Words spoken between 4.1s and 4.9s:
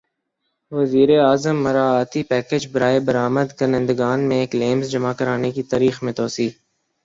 میں کلیمز